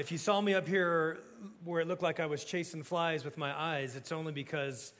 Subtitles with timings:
[0.00, 1.18] If you saw me up here
[1.62, 4.94] where it looked like I was chasing flies with my eyes, it's only because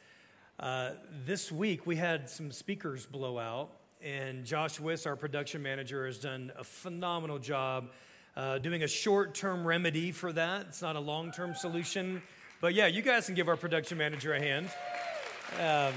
[0.58, 0.90] uh,
[1.24, 3.70] this week we had some speakers blow out,
[4.02, 7.92] and Josh Wiss, our production manager, has done a phenomenal job
[8.36, 10.66] uh, doing a short term remedy for that.
[10.68, 12.20] It's not a long term solution.
[12.60, 14.68] But yeah, you guys can give our production manager a hand.
[15.58, 15.94] Um,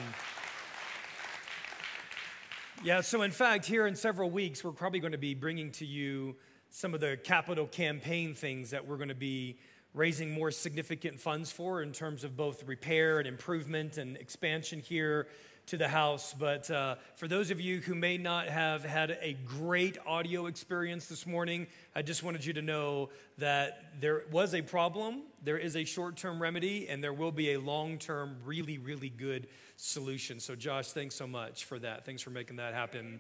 [2.86, 5.86] yeah, so in fact, here in several weeks, we're probably going to be bringing to
[5.86, 6.38] you
[6.76, 9.56] some of the capital campaign things that we're going to be
[9.94, 15.28] raising more significant funds for in terms of both repair and improvement and expansion here
[15.68, 16.34] to the house.
[16.34, 21.06] But uh, for those of you who may not have had a great audio experience
[21.06, 25.76] this morning, I just wanted you to know that there was a problem, there is
[25.76, 29.46] a short term remedy, and there will be a long term, really, really good
[29.78, 30.40] solution.
[30.40, 32.04] So, Josh, thanks so much for that.
[32.04, 33.20] Thanks for making that happen.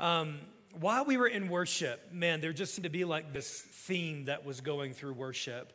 [0.00, 0.40] Um,
[0.78, 4.44] while we were in worship, man, there just seemed to be like this theme that
[4.44, 5.72] was going through worship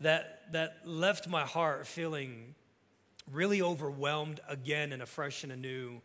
[0.00, 2.54] that, that left my heart feeling
[3.32, 6.00] really overwhelmed again and afresh and anew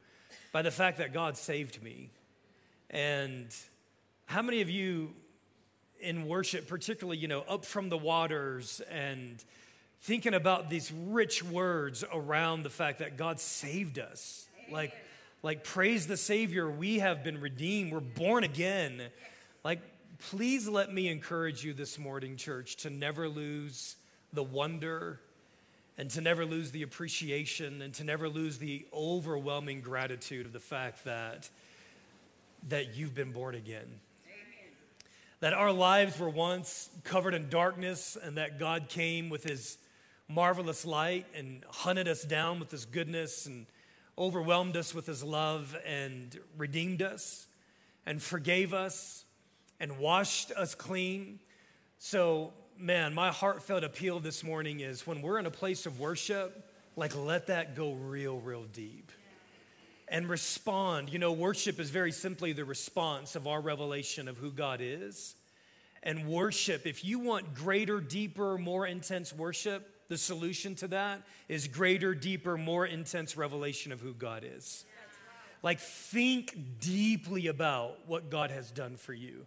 [0.51, 2.11] by the fact that God saved me.
[2.89, 3.53] And
[4.25, 5.13] how many of you
[5.99, 9.43] in worship, particularly, you know, up from the waters and
[10.01, 14.47] thinking about these rich words around the fact that God saved us?
[14.71, 14.93] Like,
[15.41, 19.01] like praise the Savior, we have been redeemed, we're born again.
[19.63, 19.81] Like,
[20.29, 23.95] please let me encourage you this morning, church, to never lose
[24.33, 25.19] the wonder
[25.97, 30.59] and to never lose the appreciation and to never lose the overwhelming gratitude of the
[30.59, 31.49] fact that,
[32.67, 33.99] that you've been born again.
[34.25, 34.71] Amen.
[35.39, 39.77] That our lives were once covered in darkness and that God came with his
[40.27, 43.65] marvelous light and hunted us down with his goodness and
[44.19, 47.47] overwhelmed us with his love and redeemed us
[48.05, 49.23] and forgave us
[49.79, 51.39] and washed us clean.
[51.99, 56.69] So, man, my heartfelt appeal this morning is when we're in a place of worship,
[56.97, 59.11] like let that go real, real deep.
[60.09, 61.13] And respond.
[61.13, 65.35] You know, worship is very simply the response of our revelation of who God is.
[66.01, 71.67] And worship, if you want greater, deeper, more intense worship, the solution to that is
[71.67, 74.83] greater, deeper, more intense revelation of who God is.
[75.61, 79.45] Like, think deeply about what God has done for you.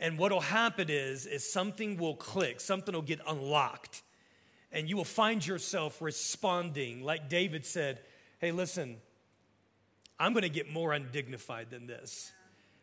[0.00, 4.02] And what'll happen is, is something will click, something will get unlocked,
[4.72, 7.04] and you will find yourself responding.
[7.04, 8.00] Like David said,
[8.40, 8.96] Hey, listen,
[10.18, 12.32] I'm gonna get more undignified than this.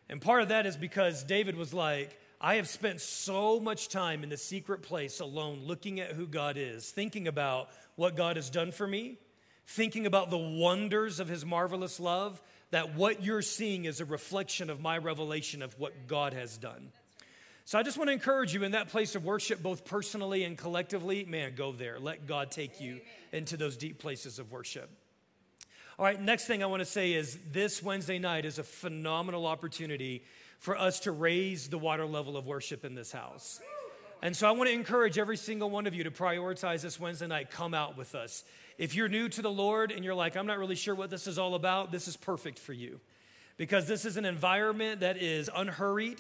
[0.08, 4.24] And part of that is because David was like, I have spent so much time
[4.24, 8.50] in the secret place alone looking at who God is, thinking about what God has
[8.50, 9.18] done for me,
[9.68, 12.42] thinking about the wonders of his marvelous love,
[12.72, 16.92] that what you're seeing is a reflection of my revelation of what God has done.
[17.66, 20.58] So I just want to encourage you in that place of worship, both personally and
[20.58, 22.00] collectively, man, go there.
[22.00, 23.02] Let God take you
[23.34, 24.90] into those deep places of worship.
[26.00, 29.46] All right, next thing I want to say is this Wednesday night is a phenomenal
[29.46, 30.24] opportunity
[30.60, 33.60] for us to raise the water level of worship in this house.
[34.22, 37.28] And so I want to encourage every single one of you to prioritize this Wednesday
[37.28, 37.50] night.
[37.52, 38.44] Come out with us.
[38.78, 41.26] If you're new to the Lord and you're like, I'm not really sure what this
[41.26, 43.00] is all about, this is perfect for you.
[43.56, 46.20] Because this is an environment that is unhurried.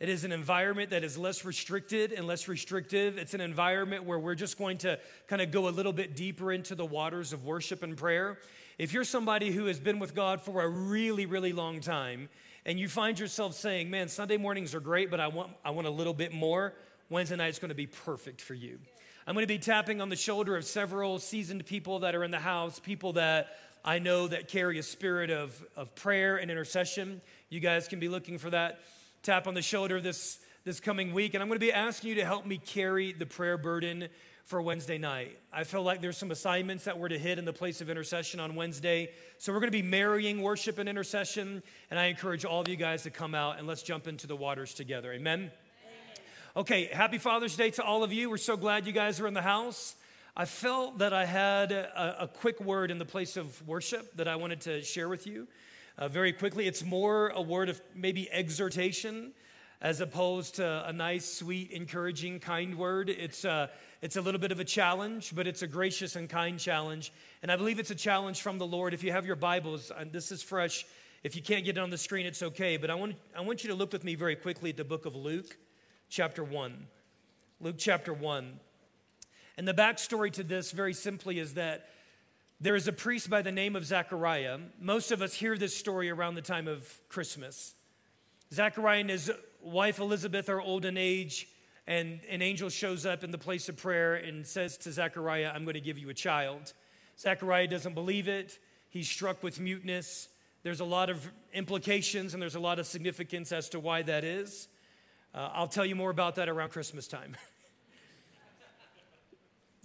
[0.00, 3.18] It is an environment that is less restricted and less restrictive.
[3.18, 6.50] It's an environment where we're just going to kind of go a little bit deeper
[6.50, 8.38] into the waters of worship and prayer.
[8.78, 12.28] If you're somebody who has been with God for a really, really long time
[12.66, 15.86] and you find yourself saying, man, Sunday mornings are great, but I want, I want
[15.86, 16.74] a little bit more,
[17.10, 18.78] Wednesday night is going to be perfect for you.
[19.26, 22.30] I'm going to be tapping on the shoulder of several seasoned people that are in
[22.30, 27.20] the house, people that I know that carry a spirit of, of prayer and intercession.
[27.50, 28.80] You guys can be looking for that
[29.22, 31.34] tap on the shoulder this, this coming week.
[31.34, 34.08] And I'm going to be asking you to help me carry the prayer burden
[34.44, 35.38] for Wednesday night.
[35.50, 38.40] I feel like there's some assignments that we're to hit in the place of intercession
[38.40, 39.10] on Wednesday.
[39.38, 41.62] So we're going to be marrying worship and intercession.
[41.90, 44.36] And I encourage all of you guys to come out and let's jump into the
[44.36, 45.12] waters together.
[45.12, 45.50] Amen.
[46.56, 48.28] Okay, happy Father's Day to all of you.
[48.28, 49.96] We're so glad you guys are in the house.
[50.36, 54.28] I felt that I had a, a quick word in the place of worship that
[54.28, 55.48] I wanted to share with you
[55.96, 56.66] uh, very quickly.
[56.66, 59.32] It's more a word of maybe exhortation
[59.84, 63.10] as opposed to a nice, sweet, encouraging, kind word.
[63.10, 63.66] It's, uh,
[64.00, 67.12] it's a little bit of a challenge, but it's a gracious and kind challenge.
[67.42, 68.94] And I believe it's a challenge from the Lord.
[68.94, 70.86] If you have your Bibles, and this is fresh.
[71.22, 72.78] If you can't get it on the screen, it's okay.
[72.78, 75.04] But I want, I want you to look with me very quickly at the book
[75.04, 75.58] of Luke,
[76.08, 76.86] chapter 1.
[77.60, 78.58] Luke chapter 1.
[79.58, 81.90] And the backstory to this, very simply, is that
[82.58, 84.60] there is a priest by the name of Zechariah.
[84.80, 87.74] Most of us hear this story around the time of Christmas.
[88.52, 89.30] Zechariah his
[89.64, 91.48] wife Elizabeth are old in age
[91.86, 95.64] and an angel shows up in the place of prayer and says to Zechariah, I'm
[95.64, 96.72] going to give you a child.
[97.18, 98.58] Zechariah doesn't believe it.
[98.88, 100.28] He's struck with muteness.
[100.62, 104.24] There's a lot of implications and there's a lot of significance as to why that
[104.24, 104.68] is.
[105.34, 107.36] Uh, I'll tell you more about that around Christmas time.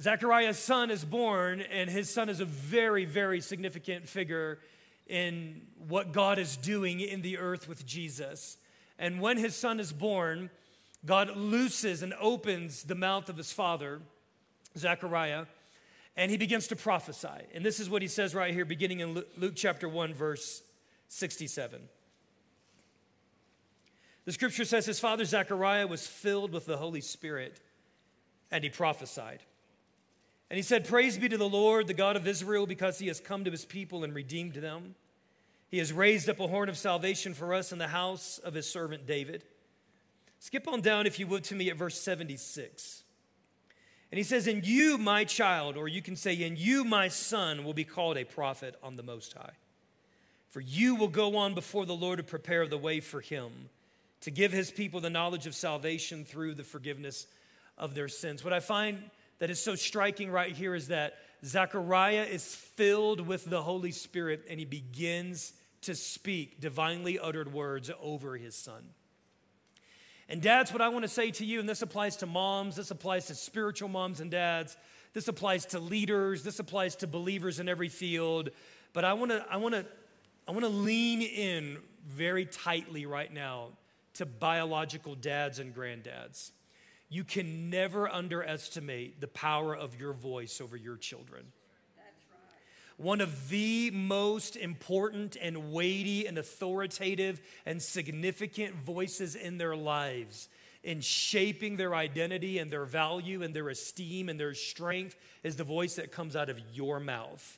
[0.01, 4.59] Zechariah's son is born, and his son is a very, very significant figure
[5.07, 8.57] in what God is doing in the earth with Jesus.
[8.99, 10.49] And when his son is born,
[11.05, 14.01] God looses and opens the mouth of his father,
[14.77, 15.45] Zechariah,
[16.17, 17.47] and he begins to prophesy.
[17.53, 20.61] And this is what he says right here, beginning in Luke chapter 1, verse
[21.07, 21.81] 67.
[24.25, 27.61] The scripture says his father Zechariah was filled with the Holy Spirit,
[28.51, 29.39] and he prophesied.
[30.49, 33.21] And he said, Praise be to the Lord, the God of Israel, because he has
[33.21, 34.95] come to his people and redeemed them.
[35.69, 38.69] He has raised up a horn of salvation for us in the house of his
[38.69, 39.43] servant David.
[40.39, 43.03] Skip on down, if you would, to me at verse 76.
[44.11, 47.63] And he says, And you, my child, or you can say, And you, my son,
[47.63, 49.53] will be called a prophet on the Most High.
[50.49, 53.51] For you will go on before the Lord to prepare the way for him,
[54.21, 57.27] to give his people the knowledge of salvation through the forgiveness
[57.77, 58.43] of their sins.
[58.43, 58.97] What I find
[59.37, 64.45] that is so striking right here is that Zechariah is filled with the Holy Spirit
[64.49, 68.89] and he begins to speak divinely uttered words over his son.
[70.27, 72.91] And dads, what I want to say to you, and this applies to moms, this
[72.91, 74.77] applies to spiritual moms and dads,
[75.13, 78.49] this applies to leaders, this applies to believers in every field,
[78.93, 79.85] but I want to I want to
[80.47, 81.77] I want to lean in
[82.07, 83.69] very tightly right now
[84.15, 86.51] to biological dads and granddads.
[87.09, 91.45] You can never underestimate the power of your voice over your children.
[92.99, 100.49] One of the most important and weighty and authoritative and significant voices in their lives
[100.83, 105.63] in shaping their identity and their value and their esteem and their strength is the
[105.63, 107.57] voice that comes out of your mouth.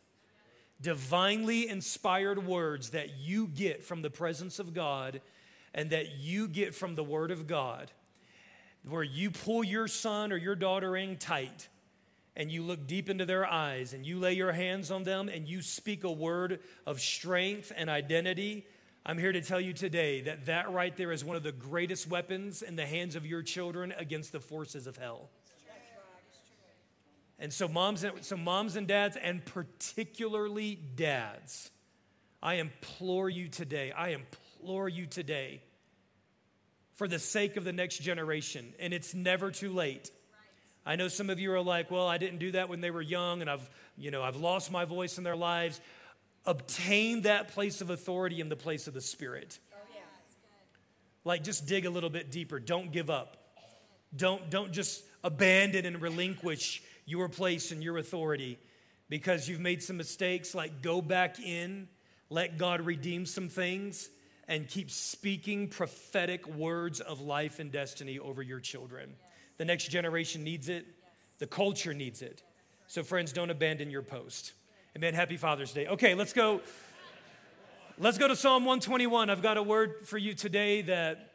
[0.79, 5.21] Divinely inspired words that you get from the presence of God
[5.73, 7.91] and that you get from the Word of God
[8.87, 11.67] where you pull your son or your daughter in tight
[12.35, 15.47] and you look deep into their eyes and you lay your hands on them and
[15.47, 18.65] you speak a word of strength and identity
[19.05, 22.07] i'm here to tell you today that that right there is one of the greatest
[22.07, 25.29] weapons in the hands of your children against the forces of hell
[27.39, 31.71] and so moms and, so moms and dads and particularly dads
[32.41, 35.61] i implore you today i implore you today
[37.01, 38.75] for the sake of the next generation.
[38.79, 40.11] And it's never too late.
[40.85, 43.01] I know some of you are like, well, I didn't do that when they were
[43.01, 45.79] young and I've, you know, I've lost my voice in their lives.
[46.45, 49.59] Obtain that place of authority in the place of the Spirit.
[49.93, 50.01] Yeah.
[51.23, 52.59] Like just dig a little bit deeper.
[52.59, 53.37] Don't give up.
[54.15, 58.57] Don't, don't just abandon and relinquish your place and your authority
[59.07, 60.55] because you've made some mistakes.
[60.55, 61.89] Like go back in,
[62.29, 64.09] let God redeem some things,
[64.47, 69.13] and keep speaking prophetic words of life and destiny over your children.
[69.61, 70.87] The next generation needs it,
[71.37, 72.41] the culture needs it.
[72.87, 74.53] So, friends, don't abandon your post.
[74.97, 75.13] Amen.
[75.13, 75.85] Happy Father's Day.
[75.85, 76.61] Okay, let's go.
[77.99, 79.29] Let's go to Psalm 121.
[79.29, 81.33] I've got a word for you today that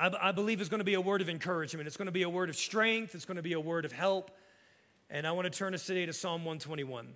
[0.00, 1.86] I, I believe is going to be a word of encouragement.
[1.86, 3.14] It's going to be a word of strength.
[3.14, 4.30] It's going to be a word of help.
[5.10, 7.08] And I want to turn us today to Psalm 121.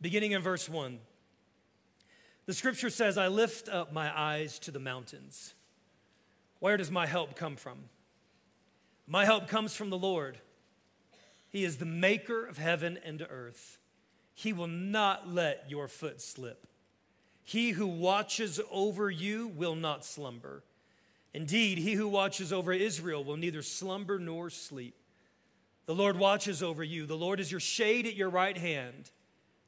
[0.00, 1.00] beginning in verse 1.
[2.46, 5.54] The scripture says, I lift up my eyes to the mountains.
[6.60, 7.78] Where does my help come from?
[9.06, 10.38] My help comes from the Lord.
[11.48, 13.78] He is the maker of heaven and earth.
[14.34, 16.66] He will not let your foot slip.
[17.42, 20.62] He who watches over you will not slumber.
[21.32, 24.96] Indeed, he who watches over Israel will neither slumber nor sleep.
[25.86, 27.06] The Lord watches over you.
[27.06, 29.10] The Lord is your shade at your right hand.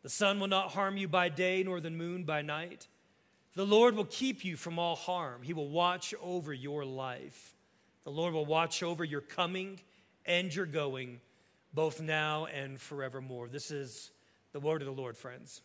[0.03, 2.87] The sun will not harm you by day, nor the moon by night.
[3.55, 5.43] The Lord will keep you from all harm.
[5.43, 7.55] He will watch over your life.
[8.05, 9.81] The Lord will watch over your coming
[10.25, 11.21] and your going,
[11.75, 13.49] both now and forevermore.
[13.49, 14.11] This is
[14.53, 15.63] the word of the Lord, friends.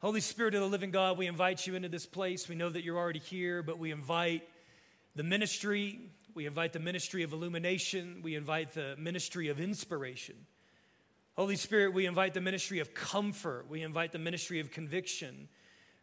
[0.00, 2.48] Holy Spirit of the living God, we invite you into this place.
[2.48, 4.46] We know that you're already here, but we invite
[5.16, 6.00] the ministry,
[6.34, 10.34] we invite the ministry of illumination, we invite the ministry of inspiration.
[11.36, 13.68] Holy Spirit, we invite the ministry of comfort.
[13.68, 15.48] We invite the ministry of conviction.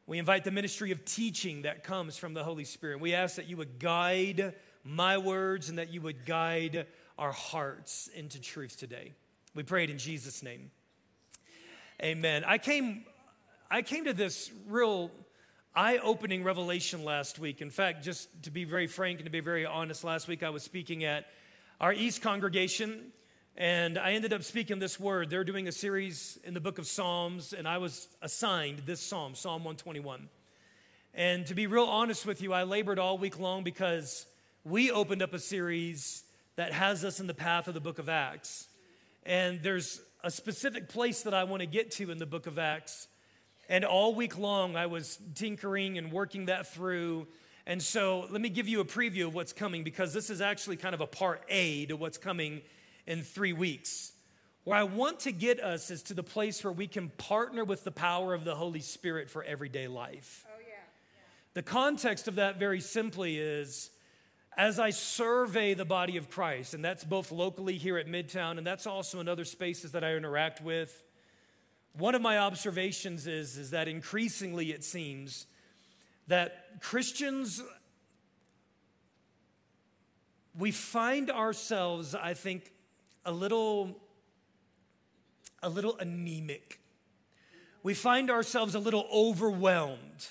[0.06, 3.00] We invite the ministry of teaching that comes from the Holy Spirit.
[3.00, 6.86] We ask that you would guide my words and that you would guide
[7.18, 9.14] our hearts into truth today.
[9.56, 10.70] We pray it in Jesus' name.
[12.04, 12.44] Amen.
[12.46, 13.06] I came,
[13.70, 15.12] I came to this real
[15.74, 17.62] eye opening revelation last week.
[17.62, 20.50] In fact, just to be very frank and to be very honest, last week I
[20.50, 21.28] was speaking at
[21.80, 23.14] our East congregation,
[23.58, 25.30] and I ended up speaking this word.
[25.30, 29.36] They're doing a series in the book of Psalms, and I was assigned this psalm,
[29.36, 30.30] Psalm 121.
[31.14, 34.26] And to be real honest with you, I labored all week long because
[34.64, 36.24] we opened up a series
[36.56, 38.68] that has us in the path of the book of Acts.
[39.26, 42.58] And there's a specific place that I want to get to in the book of
[42.58, 43.08] Acts
[43.72, 47.26] and all week long, I was tinkering and working that through.
[47.66, 50.76] And so, let me give you a preview of what's coming because this is actually
[50.76, 52.64] kind of a part A to what's coming
[53.08, 54.14] in three weeks.
[54.64, 57.84] Where I want to get us is to the place where we can partner with
[57.84, 60.46] the power of the Holy Spirit for everyday life.
[60.48, 60.76] Oh, yeah.
[61.54, 63.90] The context of that, very simply, is
[64.58, 68.68] as I survey the body of Christ, and that's both locally here at Midtown, and
[68.68, 71.04] that's also in other spaces that I interact with
[71.94, 75.46] one of my observations is, is that increasingly it seems
[76.28, 77.62] that Christians,
[80.58, 82.72] we find ourselves, I think,
[83.26, 83.98] a little,
[85.62, 86.80] a little anemic.
[87.84, 90.28] We find ourselves a little overwhelmed.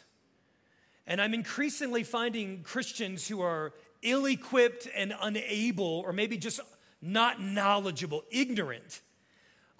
[1.06, 6.60] And I'm increasingly finding Christians who are ill equipped and unable, or maybe just
[7.02, 9.00] not knowledgeable, ignorant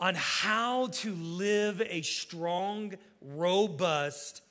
[0.01, 4.43] on how to live a strong, robust,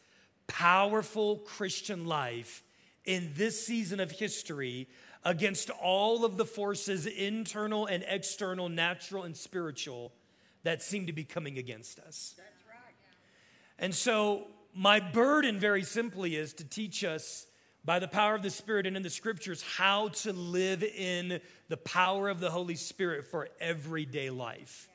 [0.47, 2.63] powerful Christian life
[3.05, 4.87] in this season of history
[5.23, 10.11] against all of the forces, internal and external, natural and spiritual,
[10.63, 12.35] that seem to be coming against us.
[12.37, 12.95] That's right.
[13.77, 17.47] And so, my burden, very simply, is to teach us
[17.83, 21.77] by the power of the Spirit and in the scriptures how to live in the
[21.77, 24.89] power of the Holy Spirit for everyday life.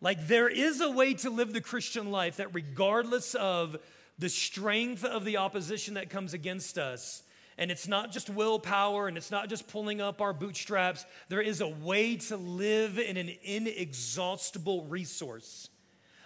[0.00, 3.76] Like, there is a way to live the Christian life that, regardless of
[4.18, 7.22] the strength of the opposition that comes against us,
[7.58, 11.60] and it's not just willpower and it's not just pulling up our bootstraps, there is
[11.60, 15.68] a way to live in an inexhaustible resource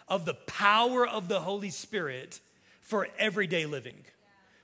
[0.09, 2.40] of the power of the Holy Spirit
[2.80, 4.04] for everyday living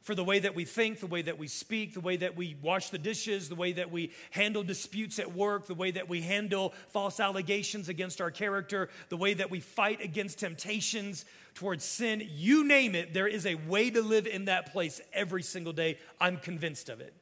[0.02, 2.56] for the way that we think, the way that we speak, the way that we
[2.60, 6.20] wash the dishes, the way that we handle disputes at work, the way that we
[6.20, 12.22] handle false allegations against our character, the way that we fight against temptations towards sin.
[12.28, 15.98] You name it, there is a way to live in that place every single day.
[16.20, 17.14] I'm convinced of it.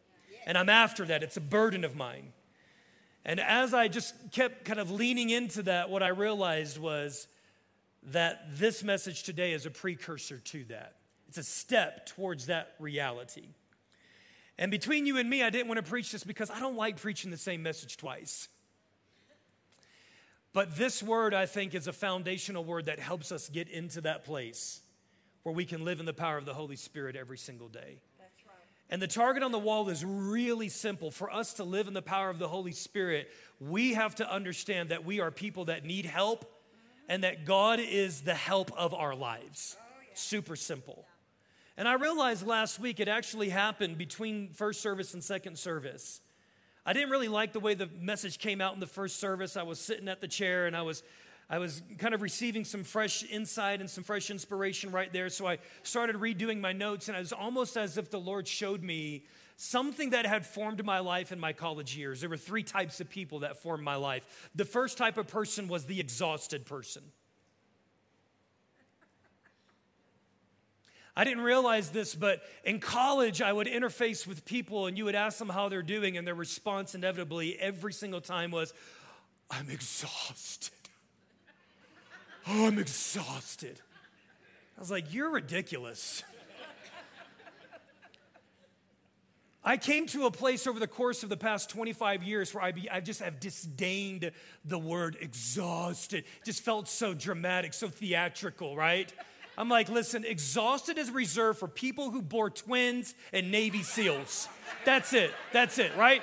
[0.46, 1.22] And I'm after that.
[1.22, 2.32] It's a burden of mine.
[3.26, 7.28] And as I just kept kind of leaning into that, what I realized was
[8.04, 10.94] that this message today is a precursor to that.
[11.30, 13.50] It's a step towards that reality.
[14.58, 17.00] And between you and me, I didn't want to preach this because I don't like
[17.00, 18.48] preaching the same message twice.
[20.52, 24.24] But this word, I think, is a foundational word that helps us get into that
[24.24, 24.80] place
[25.44, 28.00] where we can live in the power of the Holy Spirit every single day.
[28.90, 31.12] And the target on the wall is really simple.
[31.12, 34.88] For us to live in the power of the Holy Spirit, we have to understand
[34.88, 36.52] that we are people that need help
[37.08, 39.76] and that God is the help of our lives.
[39.78, 39.84] Oh,
[40.14, 41.06] Super simple.
[41.76, 46.20] And I realized last week it actually happened between first service and second service.
[46.84, 49.56] I didn't really like the way the message came out in the first service.
[49.56, 51.02] I was sitting at the chair and I was
[51.50, 55.28] I was kind of receiving some fresh insight and some fresh inspiration right there.
[55.28, 58.84] So I started redoing my notes, and it was almost as if the Lord showed
[58.84, 59.24] me
[59.56, 62.20] something that had formed my life in my college years.
[62.20, 64.48] There were three types of people that formed my life.
[64.54, 67.02] The first type of person was the exhausted person.
[71.20, 75.14] I didn't realize this, but in college, I would interface with people and you would
[75.14, 78.72] ask them how they're doing, and their response inevitably every single time was,
[79.50, 80.72] I'm exhausted.
[82.48, 83.78] Oh, I'm exhausted.
[84.78, 86.24] I was like, You're ridiculous.
[89.62, 92.72] I came to a place over the course of the past 25 years where I,
[92.72, 94.30] be, I just have disdained
[94.64, 96.24] the word exhausted.
[96.40, 99.12] It just felt so dramatic, so theatrical, right?
[99.58, 104.48] I'm like, listen, exhausted is reserved for people who bore twins and Navy SEALs.
[104.84, 105.32] That's it.
[105.52, 106.22] That's it, right?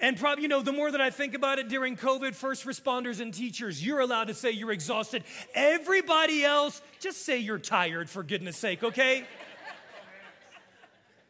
[0.00, 3.20] And probably, you know, the more that I think about it during COVID, first responders
[3.20, 5.24] and teachers, you're allowed to say you're exhausted.
[5.54, 9.24] Everybody else, just say you're tired, for goodness sake, okay?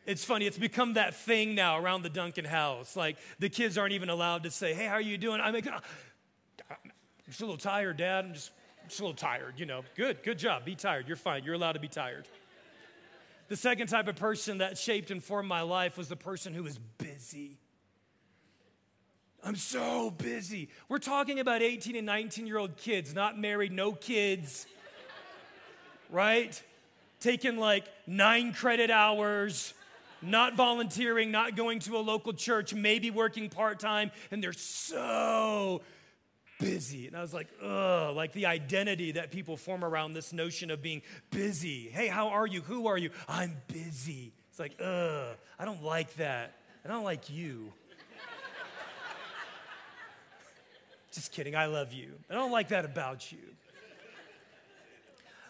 [0.04, 2.96] It's funny, it's become that thing now around the Duncan house.
[2.96, 5.40] Like, the kids aren't even allowed to say, hey, how are you doing?
[5.40, 5.80] I'm, like, I'm
[7.28, 8.24] just a little tired, Dad.
[8.24, 8.50] I'm just
[8.88, 9.82] just a little tired, you know.
[9.96, 10.64] Good, good job.
[10.64, 11.06] Be tired.
[11.08, 11.44] You're fine.
[11.44, 12.28] You're allowed to be tired.
[13.48, 16.64] The second type of person that shaped and formed my life was the person who
[16.64, 17.58] was busy.
[19.44, 20.68] I'm so busy.
[20.88, 24.66] We're talking about 18 and 19 year old kids, not married, no kids.
[26.10, 26.60] right?
[27.20, 29.72] Taking like nine credit hours,
[30.20, 35.82] not volunteering, not going to a local church, maybe working part time, and they're so
[36.58, 37.06] busy.
[37.06, 40.82] And I was like, ugh, like the identity that people form around this notion of
[40.82, 41.88] being busy.
[41.88, 42.60] Hey, how are you?
[42.62, 43.10] Who are you?
[43.28, 44.32] I'm busy.
[44.50, 46.54] It's like, ugh, I don't like that.
[46.84, 47.72] I don't like you.
[51.12, 52.12] Just kidding, I love you.
[52.30, 53.38] I don't like that about you.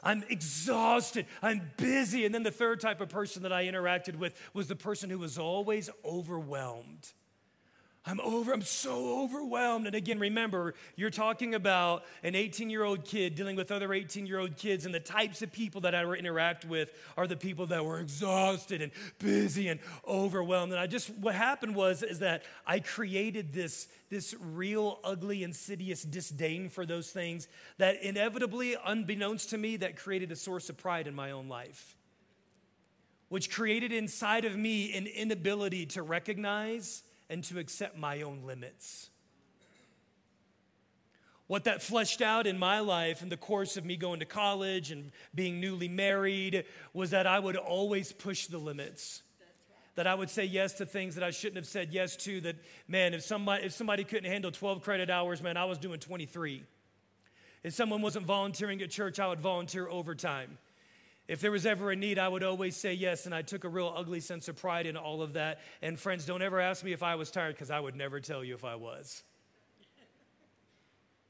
[0.02, 1.26] I'm exhausted.
[1.42, 2.24] I'm busy.
[2.24, 5.18] And then the third type of person that I interacted with was the person who
[5.18, 7.12] was always overwhelmed.
[8.08, 9.86] I'm over, I'm so overwhelmed.
[9.86, 14.26] And again, remember, you're talking about an 18 year old kid dealing with other 18
[14.26, 17.66] year old kids, and the types of people that I interact with are the people
[17.66, 20.70] that were exhausted and busy and overwhelmed.
[20.70, 26.04] And I just, what happened was, is that I created this, this real ugly, insidious
[26.04, 27.48] disdain for those things
[27.78, 31.96] that inevitably, unbeknownst to me, that created a source of pride in my own life.
[33.30, 39.10] Which created inside of me an inability to recognize and to accept my own limits.
[41.46, 44.90] What that fleshed out in my life in the course of me going to college
[44.90, 49.22] and being newly married was that I would always push the limits.
[49.94, 52.40] That I would say yes to things that I shouldn't have said yes to.
[52.42, 52.56] That,
[52.88, 56.64] man, if somebody, if somebody couldn't handle 12 credit hours, man, I was doing 23.
[57.62, 60.58] If someone wasn't volunteering at church, I would volunteer overtime.
[61.28, 63.68] If there was ever a need, I would always say yes, and I took a
[63.68, 65.60] real ugly sense of pride in all of that.
[65.82, 68.44] And friends, don't ever ask me if I was tired, because I would never tell
[68.44, 69.24] you if I was.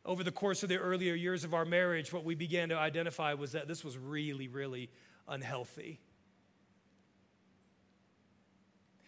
[0.05, 3.35] Over the course of the earlier years of our marriage, what we began to identify
[3.35, 4.91] was that this was really, really
[5.27, 5.99] unhealthy.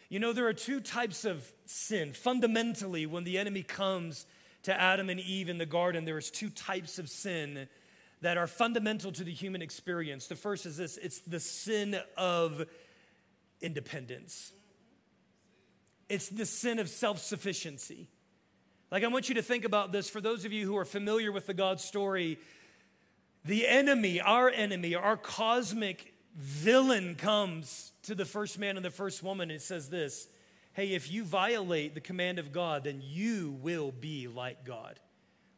[0.09, 2.14] You know, there are two types of sin.
[2.14, 4.25] Fundamentally, when the enemy comes
[4.62, 7.68] to Adam and Eve in the garden, there's two types of sin
[8.20, 10.26] that are fundamental to the human experience.
[10.26, 12.66] The first is this it's the sin of
[13.60, 14.52] independence,
[16.08, 18.08] it's the sin of self sufficiency.
[18.90, 21.30] Like, I want you to think about this for those of you who are familiar
[21.30, 22.38] with the God story.
[23.45, 29.23] The enemy, our enemy, our cosmic villain comes to the first man and the first
[29.23, 30.28] woman and says this
[30.73, 35.00] Hey, if you violate the command of God, then you will be like God.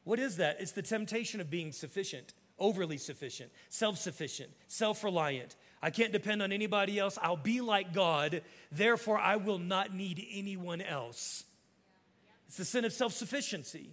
[0.04, 0.56] What is that?
[0.60, 5.56] It's the temptation of being sufficient overly sufficient, self sufficient, self reliant.
[5.82, 7.18] I can't depend on anybody else.
[7.20, 8.42] I'll be like God.
[8.70, 11.44] Therefore, I will not need anyone else.
[12.48, 13.90] It's the sin of self sufficiency.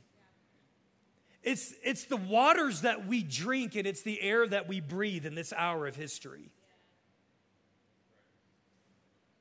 [1.44, 5.34] It's, it's the waters that we drink and it's the air that we breathe in
[5.34, 6.50] this hour of history.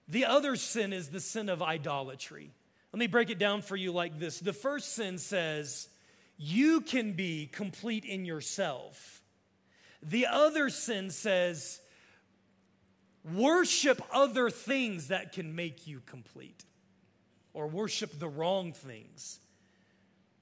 [0.06, 2.52] The other sin is the sin of idolatry.
[2.92, 4.38] Let me break it down for you like this.
[4.38, 5.88] The first sin says,
[6.36, 9.16] you can be complete in yourself
[10.02, 11.80] the other sin says,
[13.34, 16.64] worship other things that can make you complete,
[17.52, 19.40] or worship the wrong things.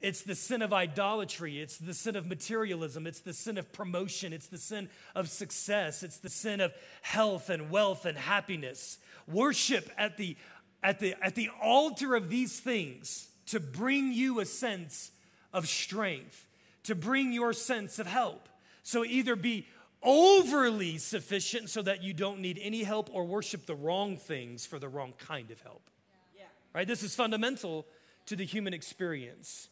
[0.01, 1.61] It's the sin of idolatry.
[1.61, 3.07] It's the sin of materialism.
[3.07, 4.35] It's the sin of promotion.
[4.35, 6.03] It's the sin of success.
[6.03, 8.99] It's the sin of health and wealth and happiness.
[9.27, 10.37] Worship at the,
[10.83, 15.11] at the, at the altar of these things to bring you a sense
[15.55, 16.47] of strength,
[16.83, 18.51] to bring your sense of help.
[18.83, 19.67] So either be
[20.03, 24.79] overly sufficient so that you don't need any help or worship the wrong things for
[24.79, 25.89] the wrong kind of help.
[26.37, 26.43] Yeah.
[26.75, 26.87] Right?
[26.87, 27.87] This is fundamental
[28.27, 29.69] to the human experience.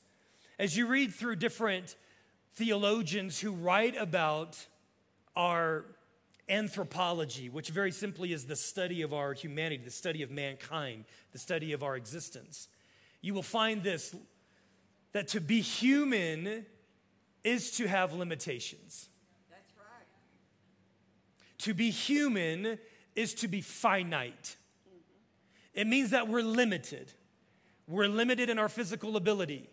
[0.59, 1.97] As you read through different
[2.55, 4.67] theologians who write about
[5.37, 5.85] our
[6.49, 11.39] anthropology, which very simply is the study of our humanity, the study of mankind, the
[11.39, 12.69] study of our existence,
[13.21, 14.15] you will find this
[15.13, 16.67] that to be human
[17.45, 19.09] is to have limitations.
[19.51, 20.07] That's right.
[21.59, 22.79] To be human
[23.15, 24.57] is to be finite.
[25.75, 27.13] It means that we're limited.
[27.89, 29.69] We're limited in our physical ability.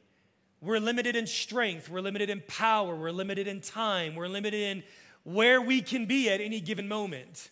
[0.61, 1.89] We're limited in strength.
[1.89, 2.95] We're limited in power.
[2.95, 4.15] We're limited in time.
[4.15, 4.83] We're limited in
[5.23, 7.49] where we can be at any given moment.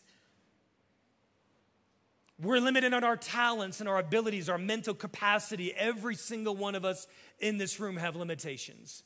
[2.40, 5.74] We're limited on our talents and our abilities, our mental capacity.
[5.74, 7.08] Every single one of us
[7.40, 9.04] in this room have limitations.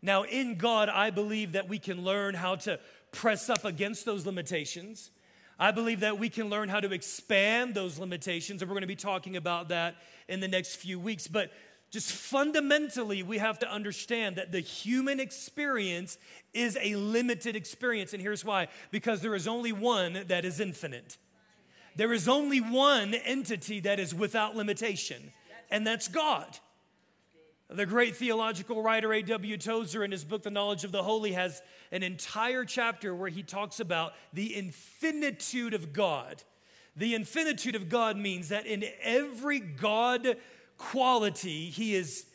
[0.00, 2.80] Now, in God, I believe that we can learn how to
[3.12, 5.10] press up against those limitations.
[5.58, 8.88] I believe that we can learn how to expand those limitations, and we're going to
[8.88, 9.96] be talking about that
[10.28, 11.28] in the next few weeks.
[11.28, 11.52] But
[11.90, 16.16] just fundamentally, we have to understand that the human experience
[16.54, 18.14] is a limited experience.
[18.14, 21.18] And here's why because there is only one that is infinite,
[21.96, 25.32] there is only one entity that is without limitation,
[25.70, 26.58] and that's God.
[27.68, 29.56] The great theological writer A.W.
[29.56, 33.42] Tozer, in his book, The Knowledge of the Holy, has an entire chapter where he
[33.42, 36.42] talks about the infinitude of God.
[36.96, 40.36] The infinitude of God means that in every God
[40.76, 42.26] quality, he is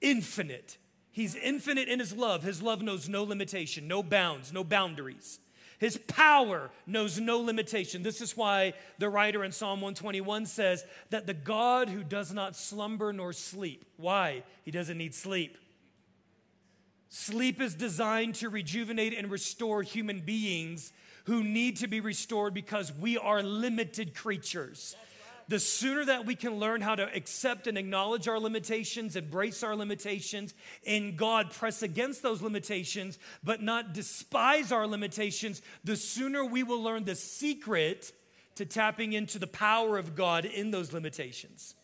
[0.00, 0.78] infinite.
[1.10, 2.42] He's infinite in his love.
[2.42, 5.38] His love knows no limitation, no bounds, no boundaries.
[5.82, 8.04] His power knows no limitation.
[8.04, 12.54] This is why the writer in Psalm 121 says that the God who does not
[12.54, 13.84] slumber nor sleep.
[13.96, 14.44] Why?
[14.62, 15.58] He doesn't need sleep.
[17.08, 20.92] Sleep is designed to rejuvenate and restore human beings
[21.24, 24.94] who need to be restored because we are limited creatures
[25.52, 29.76] the sooner that we can learn how to accept and acknowledge our limitations, embrace our
[29.76, 36.62] limitations, in God press against those limitations, but not despise our limitations, the sooner we
[36.62, 38.14] will learn the secret
[38.54, 41.74] to tapping into the power of God in those limitations.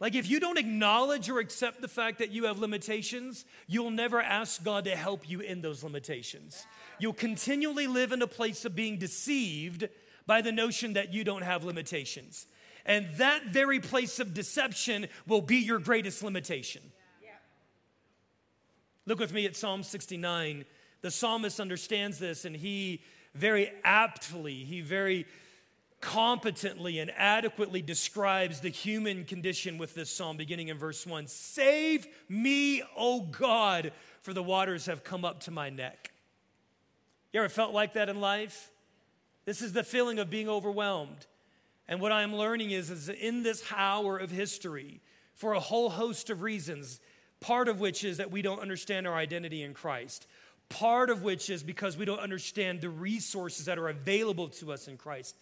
[0.00, 4.20] Like, if you don't acknowledge or accept the fact that you have limitations, you'll never
[4.20, 6.66] ask God to help you in those limitations.
[6.98, 9.88] You'll continually live in a place of being deceived
[10.26, 12.48] by the notion that you don't have limitations.
[12.86, 16.80] And that very place of deception will be your greatest limitation.
[19.06, 20.64] Look with me at Psalm 69.
[21.00, 23.02] The psalmist understands this and he
[23.34, 25.26] very aptly, he very
[26.00, 32.06] competently and adequately describes the human condition with this psalm, beginning in verse 1 Save
[32.28, 36.12] me, O God, for the waters have come up to my neck.
[37.32, 38.70] You ever felt like that in life?
[39.44, 41.26] This is the feeling of being overwhelmed.
[41.88, 45.00] And what I'm learning is, is in this hour of history,
[45.34, 46.98] for a whole host of reasons,
[47.40, 50.26] part of which is that we don't understand our identity in Christ.
[50.68, 54.88] Part of which is because we don't understand the resources that are available to us
[54.88, 55.36] in Christ.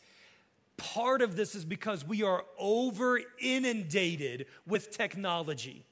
[0.76, 5.84] Part of this is because we are over inundated with technology,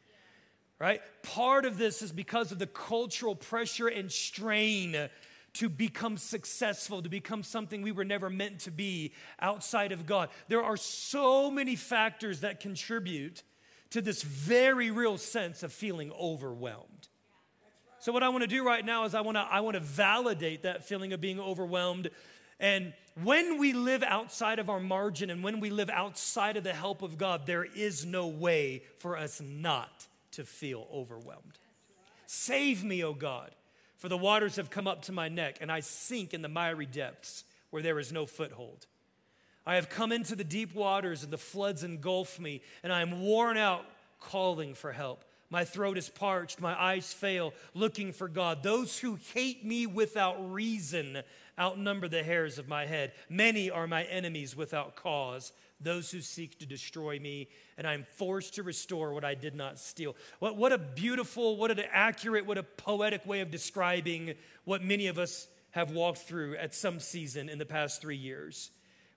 [0.79, 1.01] right?
[1.23, 5.09] Part of this is because of the cultural pressure and strain
[5.55, 10.31] to become successful, to become something we were never meant to be outside of God.
[10.49, 13.43] There are so many factors that contribute
[13.91, 17.09] to this very real sense of feeling overwhelmed.
[17.99, 19.81] So, what I want to do right now is I want to, I want to
[19.81, 22.11] validate that feeling of being overwhelmed.
[22.59, 26.73] And when we live outside of our margin and when we live outside of the
[26.73, 31.59] help of God, there is no way for us not to feel overwhelmed.
[32.27, 33.55] Save me, O God.
[34.03, 36.87] For the waters have come up to my neck, and I sink in the miry
[36.87, 38.89] depths where there is no foothold.
[39.65, 43.21] I have come into the deep waters, and the floods engulf me, and I am
[43.21, 43.85] worn out
[44.19, 45.25] calling for help.
[45.53, 48.63] My throat is parched, my eyes fail, looking for God.
[48.63, 51.19] Those who hate me without reason
[51.59, 53.13] outnumber the hairs of my head.
[53.29, 58.55] Many are my enemies without cause those who seek to destroy me, and I'm forced
[58.55, 60.17] to restore what I did not steal.
[60.39, 64.33] What, what a beautiful, what an accurate, what a poetic way of describing
[64.65, 68.71] what many of us have walked through at some season in the past three years.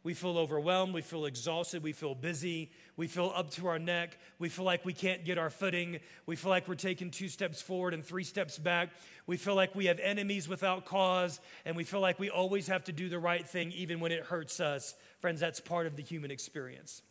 [0.06, 4.20] We feel overwhelmed, we feel exhausted, we feel busy, we feel up to our neck,
[4.38, 7.60] we feel like we can't get our footing, we feel like we're taking two steps
[7.60, 8.90] forward and three steps back,
[9.26, 12.84] we feel like we have enemies without cause, and we feel like we always have
[12.84, 14.94] to do the right thing even when it hurts us.
[15.22, 17.02] Friends, that's part of the human experience.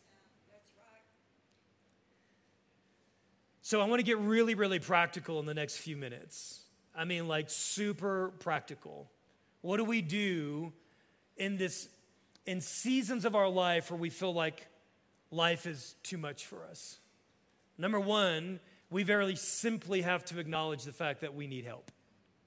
[3.61, 6.61] So I want to get really, really practical in the next few minutes.
[6.95, 9.11] I mean, like super practical.
[9.59, 10.71] What do we do
[11.35, 11.89] in this
[12.45, 14.67] in seasons of our life where we feel like
[15.31, 16.99] life is too much for us.
[17.77, 21.91] Number one, we very simply have to acknowledge the fact that we need help.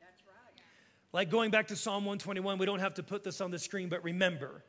[0.00, 0.62] That's right.
[1.12, 3.88] Like going back to Psalm 121, we don't have to put this on the screen,
[3.88, 4.64] but remember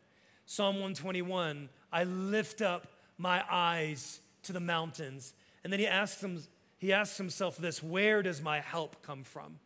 [0.45, 2.87] Psalm 121 I lift up
[3.17, 5.33] my eyes to the mountains.
[5.63, 6.41] And then he asks, him,
[6.77, 9.59] he asks himself this where does my help come from?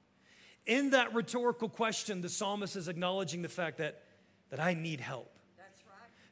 [0.65, 4.03] In that rhetorical question, the psalmist is acknowledging the fact that,
[4.49, 5.32] that I need help.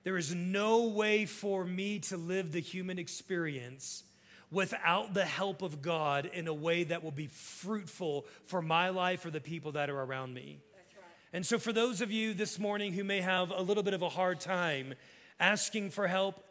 [0.04, 4.04] There is no way for me to live the human experience
[4.52, 9.26] without the help of God in a way that will be fruitful for my life
[9.26, 10.60] or the people that are around me.
[10.74, 11.06] Right.
[11.34, 14.02] And so, for those of you this morning who may have a little bit of
[14.02, 14.96] a hard time
[15.40, 16.44] asking for help,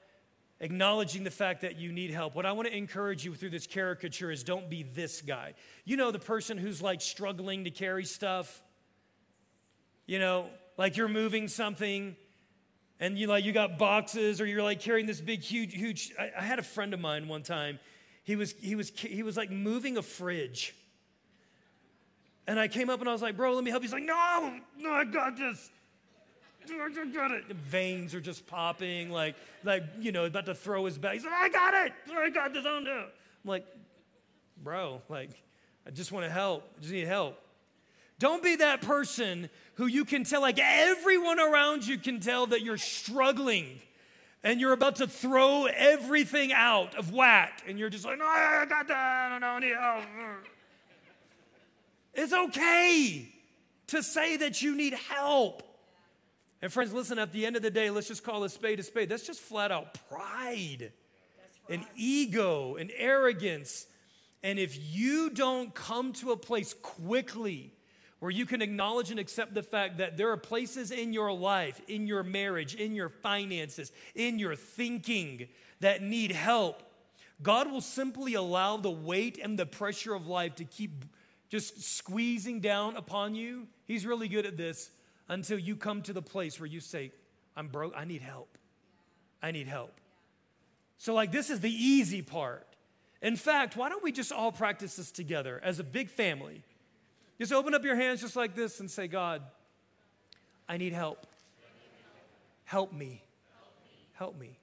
[0.61, 3.67] acknowledging the fact that you need help, what I want to encourage you through this
[3.67, 5.55] caricature is don't be this guy.
[5.85, 8.63] You know, the person who's like struggling to carry stuff,
[10.07, 10.47] you know,
[10.79, 12.17] like you're moving something
[13.01, 16.31] and you like you got boxes or you're like carrying this big huge huge I,
[16.39, 17.81] I, had a friend of mine one time
[18.23, 20.75] he was he was he was like moving a fridge
[22.47, 24.05] and i came up and i was like bro let me help you he's like
[24.05, 25.71] no no i got this
[26.73, 27.49] I got it.
[27.49, 29.35] The veins are just popping, like,
[29.65, 31.15] like you know, about to throw his back.
[31.15, 31.93] He's like, I got it.
[32.15, 32.77] I got this there.
[32.77, 33.09] I'm
[33.45, 33.67] like,
[34.63, 35.31] bro, like,
[35.87, 36.65] I just want to help.
[36.77, 37.39] I just need help.
[38.19, 39.49] Don't be that person
[39.81, 43.81] who you can tell, like everyone around you can tell that you're struggling
[44.45, 48.66] and you're about to throw everything out of whack and you're just like, no, I
[48.69, 50.05] got that, I don't know, help.
[52.12, 53.33] It's okay
[53.87, 55.62] to say that you need help.
[56.61, 58.83] And friends, listen, at the end of the day, let's just call a spade a
[58.83, 59.09] spade.
[59.09, 60.93] That's just flat out pride
[61.71, 63.87] and ego and arrogance.
[64.43, 67.73] And if you don't come to a place quickly
[68.20, 71.80] where you can acknowledge and accept the fact that there are places in your life,
[71.88, 75.48] in your marriage, in your finances, in your thinking
[75.80, 76.83] that need help,
[77.42, 81.04] God will simply allow the weight and the pressure of life to keep
[81.48, 83.66] just squeezing down upon you.
[83.87, 84.90] He's really good at this
[85.28, 87.12] until you come to the place where you say,
[87.56, 88.59] I'm broke, I need help.
[89.42, 89.98] I need help.
[90.98, 92.66] So, like, this is the easy part.
[93.22, 96.62] In fact, why don't we just all practice this together as a big family?
[97.40, 99.40] Just open up your hands just like this and say, God,
[100.68, 101.26] I need help.
[102.64, 103.22] Help me.
[104.12, 104.59] Help me.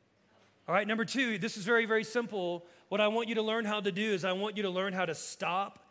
[0.67, 2.67] All right, number two, this is very, very simple.
[2.89, 4.93] What I want you to learn how to do is I want you to learn
[4.93, 5.89] how to stop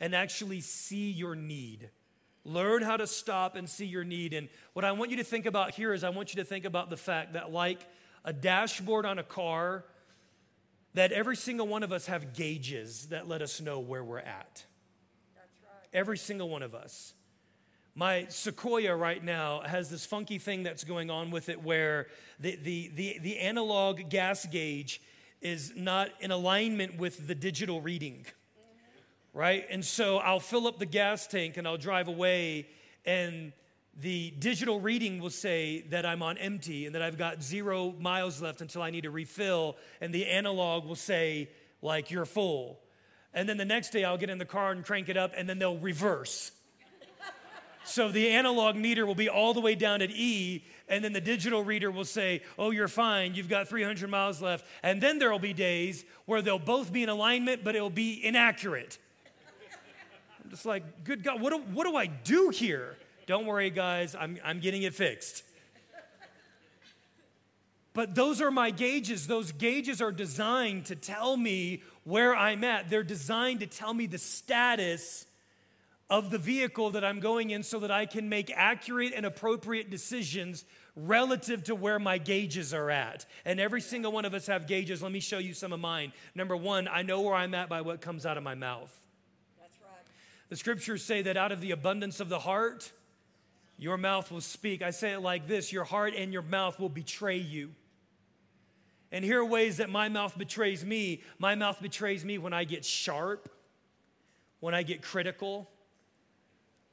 [0.00, 1.90] and actually see your need.
[2.46, 4.32] Learn how to stop and see your need.
[4.32, 6.64] And what I want you to think about here is I want you to think
[6.64, 7.86] about the fact that, like
[8.24, 9.84] a dashboard on a car,
[10.94, 14.64] that every single one of us have gauges that let us know where we're at.
[15.92, 17.14] Every single one of us.
[17.94, 22.06] My Sequoia right now has this funky thing that's going on with it where
[22.40, 25.02] the, the, the, the analog gas gauge
[25.42, 28.24] is not in alignment with the digital reading,
[29.34, 29.66] right?
[29.68, 32.68] And so I'll fill up the gas tank and I'll drive away,
[33.04, 33.52] and
[34.00, 38.40] the digital reading will say that I'm on empty and that I've got zero miles
[38.40, 41.50] left until I need to refill, and the analog will say,
[41.82, 42.78] like, you're full.
[43.34, 45.48] And then the next day I'll get in the car and crank it up, and
[45.48, 46.52] then they'll reverse.
[47.84, 51.20] so the analog meter will be all the way down at E, and then the
[51.20, 54.66] digital reader will say, Oh, you're fine, you've got 300 miles left.
[54.82, 58.24] And then there will be days where they'll both be in alignment, but it'll be
[58.24, 58.98] inaccurate.
[60.44, 62.96] I'm just like, Good God, what do, what do I do here?
[63.26, 65.44] Don't worry, guys, I'm, I'm getting it fixed.
[67.94, 69.26] But those are my gauges.
[69.26, 72.90] Those gauges are designed to tell me where I'm at.
[72.90, 75.26] They're designed to tell me the status
[76.10, 79.88] of the vehicle that I'm going in so that I can make accurate and appropriate
[79.88, 83.24] decisions relative to where my gauges are at.
[83.46, 85.02] And every single one of us have gauges.
[85.02, 86.12] Let me show you some of mine.
[86.34, 88.94] Number one, I know where I'm at by what comes out of my mouth.
[89.58, 90.04] That's right.
[90.50, 92.92] The scriptures say that out of the abundance of the heart,
[93.78, 94.82] your mouth will speak.
[94.82, 97.70] I say it like this your heart and your mouth will betray you.
[99.12, 101.22] And here are ways that my mouth betrays me.
[101.38, 103.50] My mouth betrays me when I get sharp,
[104.60, 105.68] when I get critical.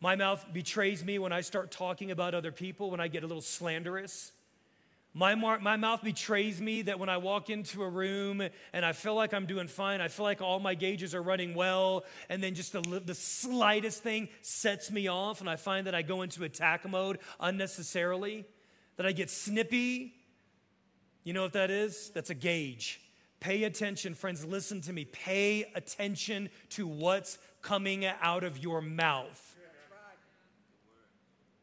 [0.01, 3.27] My mouth betrays me when I start talking about other people, when I get a
[3.27, 4.33] little slanderous.
[5.13, 8.91] My, mar- my mouth betrays me that when I walk into a room and I
[8.91, 12.43] feel like I'm doing fine, I feel like all my gauges are running well, and
[12.43, 16.21] then just the, the slightest thing sets me off, and I find that I go
[16.21, 18.45] into attack mode unnecessarily,
[18.97, 20.13] that I get snippy,
[21.29, 22.09] you know what that is?
[22.15, 22.99] That's a gauge.
[23.39, 24.43] Pay attention, friends.
[24.43, 25.05] Listen to me.
[25.05, 29.55] Pay attention to what's coming out of your mouth.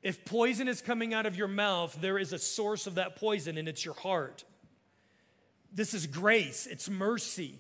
[0.05, 3.59] If poison is coming out of your mouth, there is a source of that poison,
[3.59, 4.45] and it's your heart.
[5.73, 7.59] This is grace, it's mercy.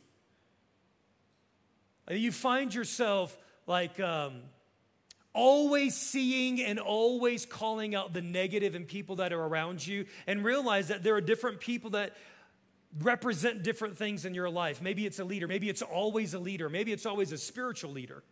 [2.09, 4.43] You find yourself like um,
[5.37, 10.45] always seeing and always calling out the negative in people that are around you and
[10.45, 12.17] realize that there are different people that
[13.01, 14.81] represent different things in your life.
[14.81, 18.25] Maybe it's a leader, maybe it's always a leader, maybe it's always a spiritual leader.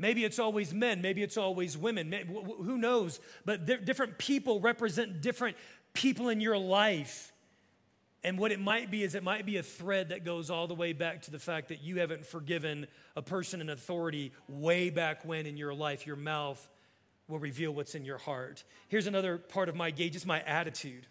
[0.00, 3.18] Maybe it's always men, maybe it's always women, who knows?
[3.44, 5.56] But different people represent different
[5.92, 7.32] people in your life.
[8.24, 10.74] And what it might be is it might be a thread that goes all the
[10.74, 15.24] way back to the fact that you haven't forgiven a person in authority way back
[15.24, 16.06] when in your life.
[16.06, 16.68] Your mouth
[17.28, 18.64] will reveal what's in your heart.
[18.88, 21.06] Here's another part of my gauge it's my attitude.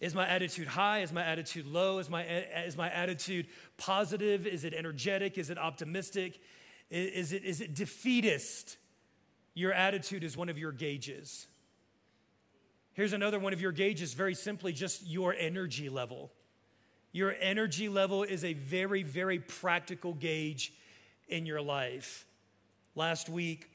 [0.00, 1.00] Is my attitude high?
[1.00, 1.98] Is my attitude low?
[1.98, 3.46] Is my, is my attitude
[3.78, 4.46] positive?
[4.46, 5.38] Is it energetic?
[5.38, 6.38] Is it optimistic?
[6.90, 8.76] Is it, is it defeatist?
[9.54, 11.48] Your attitude is one of your gauges.
[12.98, 16.32] Here's another one of your gauges very simply just your energy level.
[17.12, 20.72] Your energy level is a very, very practical gauge
[21.28, 22.26] in your life.
[22.96, 23.70] Last week,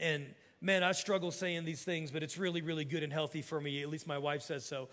[0.00, 0.24] and
[0.62, 3.82] man, I struggle saying these things, but it's really, really good and healthy for me.
[3.82, 4.88] At least my wife says so.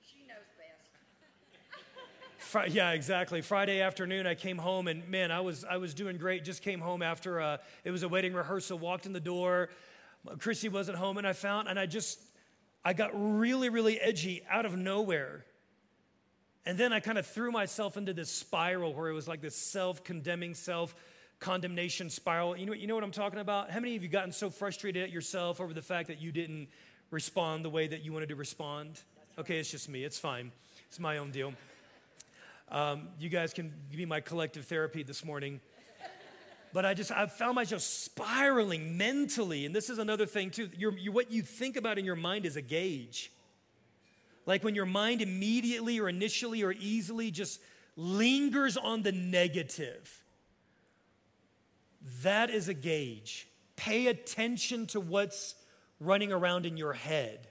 [0.00, 0.88] She knows best.
[2.38, 3.40] Fri- yeah, exactly.
[3.40, 6.44] Friday afternoon, I came home and man, I was I was doing great.
[6.44, 8.78] Just came home after uh, it was a wedding rehearsal.
[8.78, 9.68] Walked in the door,
[10.38, 12.20] Chrissy wasn't home, and I found and I just
[12.84, 15.44] I got really really edgy out of nowhere.
[16.66, 19.56] And then I kind of threw myself into this spiral where it was like this
[19.56, 22.54] self-condemning, self-condemnation spiral.
[22.54, 23.70] You know, you know what I'm talking about?
[23.70, 26.68] How many of you gotten so frustrated at yourself over the fact that you didn't
[27.10, 29.00] respond the way that you wanted to respond?
[29.38, 30.04] Okay, it's just me.
[30.04, 30.52] It's fine.
[30.86, 31.54] It's my own deal.
[32.68, 35.60] Um, you guys can be my collective therapy this morning.
[36.72, 39.66] But I just, I found myself spiraling mentally.
[39.66, 40.70] And this is another thing, too.
[41.10, 43.32] What you think about in your mind is a gauge.
[44.46, 47.60] Like when your mind immediately or initially or easily just
[47.96, 50.22] lingers on the negative,
[52.22, 53.48] that is a gauge.
[53.76, 55.54] Pay attention to what's
[56.00, 57.49] running around in your head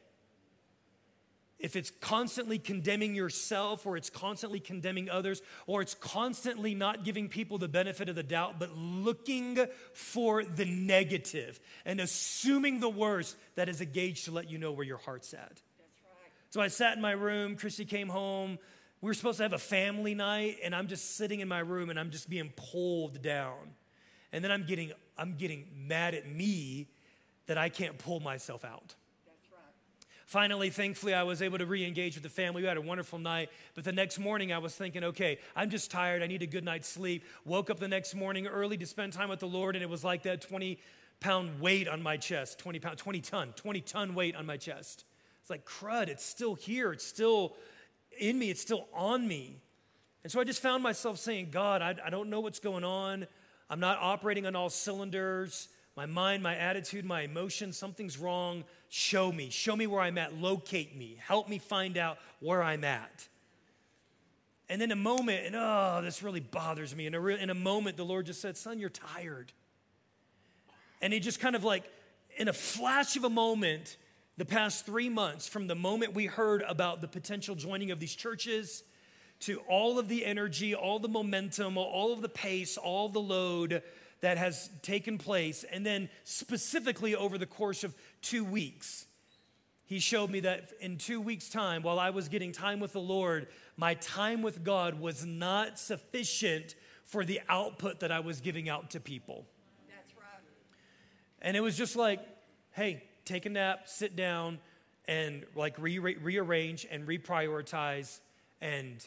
[1.60, 7.28] if it's constantly condemning yourself or it's constantly condemning others or it's constantly not giving
[7.28, 9.60] people the benefit of the doubt but looking
[9.94, 14.72] for the negative and assuming the worst that is a gauge to let you know
[14.72, 15.42] where your heart's at.
[15.42, 16.32] Right.
[16.50, 18.58] so i sat in my room christy came home.
[19.02, 21.90] We were supposed to have a family night and i'm just sitting in my room
[21.90, 23.76] and i'm just being pulled down.
[24.32, 26.88] And then i'm getting i'm getting mad at me
[27.48, 28.96] that i can't pull myself out
[30.30, 32.62] Finally, thankfully, I was able to re engage with the family.
[32.62, 33.50] We had a wonderful night.
[33.74, 36.22] But the next morning, I was thinking, okay, I'm just tired.
[36.22, 37.24] I need a good night's sleep.
[37.46, 40.04] Woke up the next morning early to spend time with the Lord, and it was
[40.04, 40.78] like that 20
[41.20, 45.04] pound weight on my chest 20 pound, 20 ton, 20 ton weight on my chest.
[45.42, 46.92] It's like, crud, it's still here.
[46.92, 47.56] It's still
[48.20, 48.52] in me.
[48.52, 49.58] It's still on me.
[50.24, 53.26] And so I just found myself saying, God, I, I don't know what's going on.
[53.68, 58.64] I'm not operating on all cylinders my mind, my attitude, my emotions, something's wrong.
[58.88, 59.50] Show me.
[59.50, 60.34] Show me where I'm at.
[60.34, 61.18] Locate me.
[61.20, 63.28] Help me find out where I'm at.
[64.70, 67.06] And in a moment, and oh, this really bothers me.
[67.06, 69.52] In a, re- in a moment, the Lord just said, Son, you're tired.
[71.02, 71.84] And he just kind of like,
[72.38, 73.98] in a flash of a moment,
[74.38, 78.16] the past three months, from the moment we heard about the potential joining of these
[78.16, 78.86] churches
[79.42, 83.84] to all of the energy, all the momentum, all of the pace, all the load,
[84.22, 85.64] that has taken place.
[85.72, 89.06] And then, specifically, over the course of two weeks,
[89.86, 93.02] he showed me that in two weeks' time, while I was getting time with the
[93.02, 98.70] Lord, my time with God was not sufficient for the output that I was giving
[98.70, 99.48] out to people.
[99.88, 100.44] That's right.
[101.42, 102.20] And it was just like,
[102.72, 104.60] hey, take a nap, sit down,
[105.08, 108.20] and like re- rearrange and reprioritize
[108.62, 109.04] and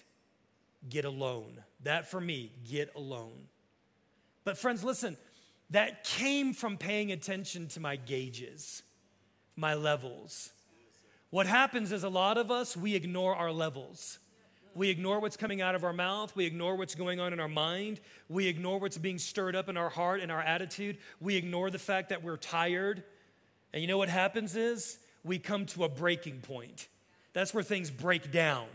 [0.89, 1.63] get alone.
[1.85, 3.47] That for me, get alone.
[4.45, 5.17] But, friends, listen,
[5.71, 8.83] that came from paying attention to my gauges,
[9.57, 10.53] my levels.
[11.31, 14.19] What happens is a lot of us, we ignore our levels.
[14.75, 16.35] We ignore what's coming out of our mouth.
[16.35, 18.01] We ignore what's going on in our mind.
[18.29, 20.99] We ignore what's being stirred up in our heart and our attitude.
[21.21, 23.05] We ignore the fact that we're tired.
[23.73, 26.89] And you know what happens is we come to a breaking point.
[27.35, 28.67] That's where things break down.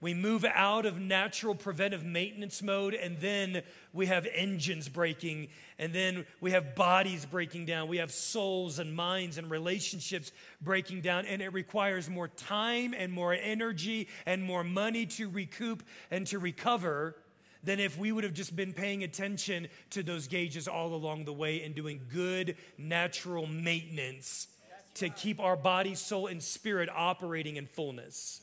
[0.00, 5.92] We move out of natural preventive maintenance mode, and then we have engines breaking, and
[5.92, 7.88] then we have bodies breaking down.
[7.88, 10.30] We have souls and minds and relationships
[10.60, 15.82] breaking down, and it requires more time and more energy and more money to recoup
[16.12, 17.16] and to recover
[17.64, 21.32] than if we would have just been paying attention to those gauges all along the
[21.32, 24.46] way and doing good natural maintenance
[24.94, 28.42] to keep our body, soul, and spirit operating in fullness.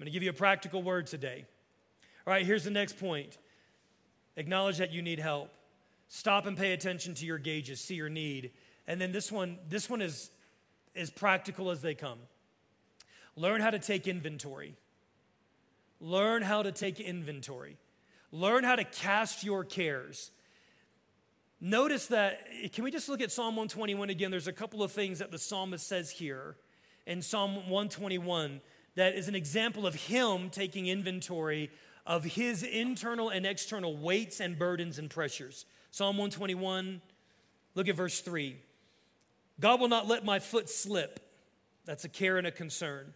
[0.00, 1.44] I'm going to give you a practical word today.
[2.26, 3.36] All right, here's the next point
[4.34, 5.52] acknowledge that you need help.
[6.08, 8.52] Stop and pay attention to your gauges, see your need.
[8.86, 10.30] And then this one, this one is
[10.96, 12.18] as practical as they come.
[13.36, 14.74] Learn how to take inventory.
[16.00, 17.76] Learn how to take inventory.
[18.32, 20.30] Learn how to cast your cares.
[21.60, 22.40] Notice that,
[22.72, 24.30] can we just look at Psalm 121 again?
[24.30, 26.56] There's a couple of things that the psalmist says here
[27.06, 28.62] in Psalm 121
[29.00, 31.70] that is an example of him taking inventory
[32.06, 35.64] of his internal and external weights and burdens and pressures.
[35.90, 37.00] Psalm 121,
[37.74, 38.56] look at verse 3.
[39.58, 41.20] God will not let my foot slip.
[41.84, 43.14] That's a care and a concern.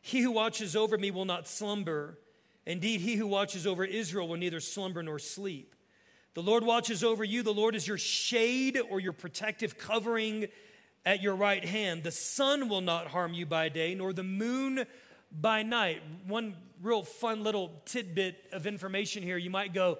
[0.00, 2.18] He who watches over me will not slumber.
[2.66, 5.74] Indeed, he who watches over Israel will neither slumber nor sleep.
[6.34, 7.42] The Lord watches over you.
[7.42, 10.48] The Lord is your shade or your protective covering
[11.06, 12.02] at your right hand.
[12.02, 14.84] The sun will not harm you by day, nor the moon
[15.40, 16.02] by night.
[16.26, 19.36] One real fun little tidbit of information here.
[19.36, 19.98] You might go,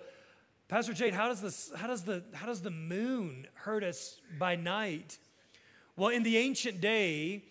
[0.69, 4.57] Pastor Jade, how does, this, how, does the, how does the moon hurt us by
[4.57, 5.19] night?
[5.97, 7.45] Well, in the ancient day,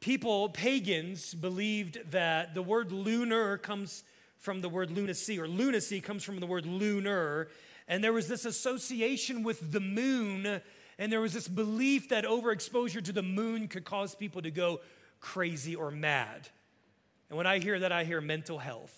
[0.00, 4.04] people, pagans, believed that the word lunar comes
[4.38, 7.48] from the word lunacy, or lunacy comes from the word lunar.
[7.88, 10.60] And there was this association with the moon,
[10.98, 14.80] and there was this belief that overexposure to the moon could cause people to go
[15.20, 16.48] crazy or mad.
[17.28, 18.94] And when I hear that, I hear mental health.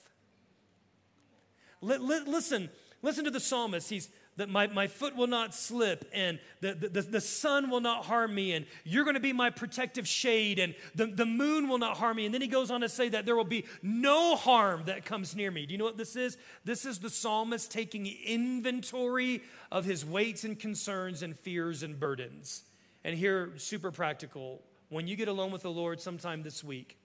[1.82, 2.70] L- listen,
[3.02, 3.88] listen to the psalmist.
[3.88, 8.04] He's that my, my foot will not slip and the, the, the sun will not
[8.04, 11.78] harm me and you're going to be my protective shade and the, the moon will
[11.78, 12.26] not harm me.
[12.26, 15.34] And then he goes on to say that there will be no harm that comes
[15.34, 15.64] near me.
[15.64, 16.36] Do you know what this is?
[16.64, 22.62] This is the psalmist taking inventory of his weights and concerns and fears and burdens.
[23.04, 26.98] And here, super practical, when you get alone with the Lord sometime this week,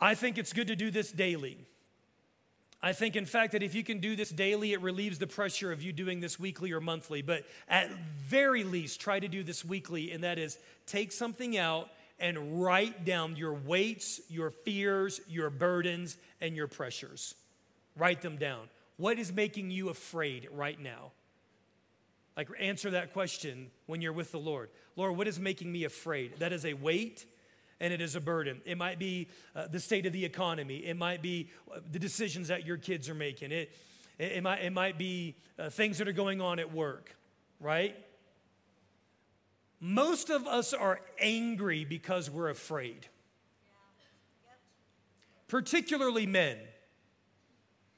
[0.00, 1.58] I think it's good to do this daily.
[2.82, 5.72] I think, in fact, that if you can do this daily, it relieves the pressure
[5.72, 7.22] of you doing this weekly or monthly.
[7.22, 7.90] But at
[8.28, 11.88] very least, try to do this weekly, and that is take something out
[12.18, 17.34] and write down your weights, your fears, your burdens, and your pressures.
[17.96, 18.68] Write them down.
[18.98, 21.12] What is making you afraid right now?
[22.36, 24.68] Like, answer that question when you're with the Lord.
[24.96, 26.38] Lord, what is making me afraid?
[26.38, 27.24] That is a weight
[27.80, 28.60] and it is a burden.
[28.64, 32.48] It might be uh, the state of the economy, it might be uh, the decisions
[32.48, 33.70] that your kids are making, it,
[34.18, 37.16] it, it might, it might be uh, things that are going on at work,
[37.60, 37.96] right?
[39.80, 43.06] Most of us are angry because we're afraid,
[45.48, 46.56] particularly men.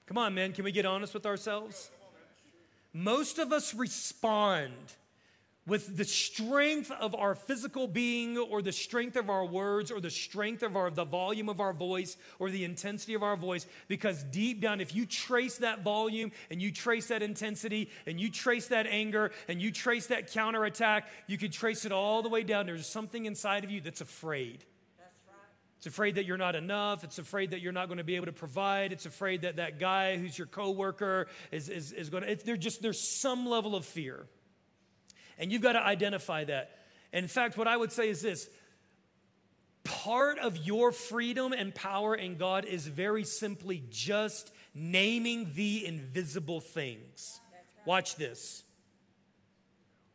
[0.06, 1.90] Come on, men, can we get honest with ourselves?
[2.92, 4.72] Most of us respond
[5.68, 10.10] with the strength of our physical being or the strength of our words or the
[10.10, 14.24] strength of our the volume of our voice or the intensity of our voice because
[14.24, 18.68] deep down if you trace that volume and you trace that intensity and you trace
[18.68, 22.66] that anger and you trace that counterattack you can trace it all the way down
[22.66, 24.64] there's something inside of you that's afraid
[25.76, 27.04] it's afraid that you're not enough.
[27.04, 28.92] It's afraid that you're not going to be able to provide.
[28.92, 32.58] It's afraid that that guy who's your coworker is, is, is going to, it, there's
[32.58, 34.26] just, there's some level of fear.
[35.38, 36.70] And you've got to identify that.
[37.12, 38.48] In fact, what I would say is this
[39.84, 46.60] part of your freedom and power in God is very simply just naming the invisible
[46.60, 47.40] things.
[47.86, 48.64] Watch this.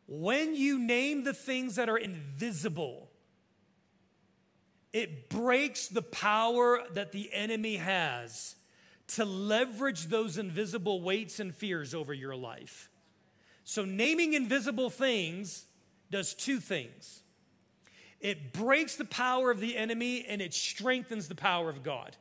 [0.06, 3.10] When you name the things that are invisible,
[4.92, 8.54] it breaks the power that the enemy has
[9.06, 12.90] to leverage those invisible weights and fears over your life.
[13.64, 15.64] So, naming invisible things
[16.10, 17.22] does two things
[18.20, 22.16] it breaks the power of the enemy and it strengthens the power of God.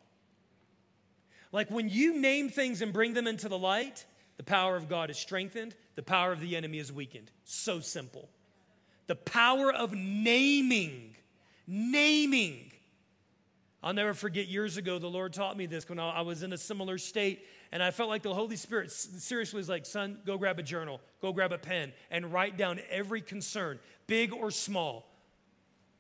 [1.54, 4.04] Like when you name things and bring them into the light,
[4.36, 7.32] the power of God is strengthened, the power of the enemy is weakened.
[7.46, 8.28] So simple.
[9.08, 11.16] The power of naming,
[11.68, 12.74] naming.
[13.82, 16.58] I'll never forget years ago, the Lord taught me this when I was in a
[16.58, 20.60] similar state and I felt like the Holy Spirit seriously was like, son, go grab
[20.60, 25.10] a journal, go grab a pen, and write down every concern, big or small.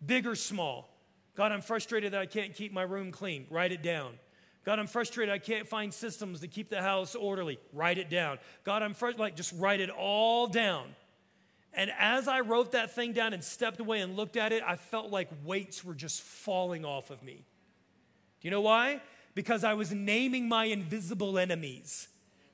[0.05, 0.87] Big or small.
[1.35, 3.47] God, I'm frustrated that I can't keep my room clean.
[3.49, 4.11] Write it down.
[4.63, 7.57] God, I'm frustrated I can't find systems to keep the house orderly.
[7.73, 8.37] Write it down.
[8.63, 9.21] God, I'm frustrated.
[9.21, 10.89] Like, just write it all down.
[11.73, 14.75] And as I wrote that thing down and stepped away and looked at it, I
[14.75, 17.45] felt like weights were just falling off of me.
[18.41, 19.01] Do you know why?
[19.35, 22.07] Because I was naming my invisible enemies,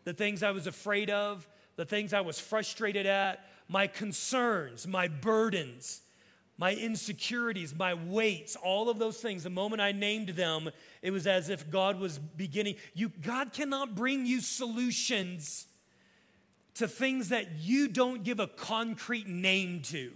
[0.04, 5.08] the things I was afraid of, the things I was frustrated at, my concerns, my
[5.08, 6.02] burdens,
[6.58, 9.44] my insecurities, my weights, all of those things.
[9.44, 10.70] The moment I named them,
[11.02, 12.76] it was as if God was beginning.
[12.94, 15.68] You, God cannot bring you solutions
[16.76, 20.12] to things that you don't give a concrete name to.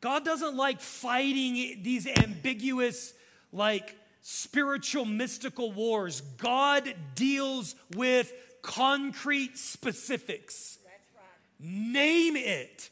[0.00, 3.12] God doesn't like fighting these ambiguous
[3.52, 6.20] like spiritual mystical wars.
[6.38, 8.32] God deals with
[8.62, 10.78] concrete specifics.
[10.84, 11.70] Right.
[11.70, 12.90] Name it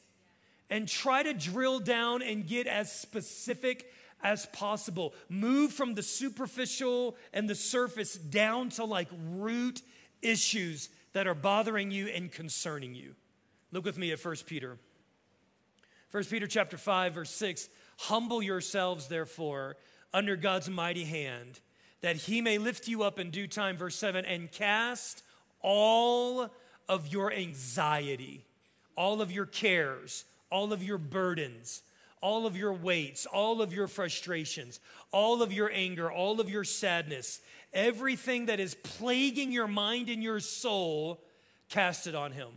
[0.71, 3.91] and try to drill down and get as specific
[4.23, 5.15] as possible.
[5.29, 9.83] Move from the superficial and the surface down to like root
[10.23, 13.15] issues that are bothering you and concerning you.
[13.73, 14.79] Look with me at 1 Peter.
[16.11, 19.77] 1 Peter chapter 5 verse 6, humble yourselves therefore
[20.13, 21.61] under God's mighty hand,
[22.01, 25.23] that he may lift you up in due time, verse 7, and cast
[25.61, 26.51] all
[26.89, 28.45] of your anxiety,
[28.97, 31.83] all of your cares, all of your burdens,
[32.21, 34.81] all of your weights, all of your frustrations,
[35.13, 37.41] all of your anger, all of your sadness,
[37.73, 41.21] everything that is plaguing your mind and your soul,
[41.69, 42.49] cast it on him.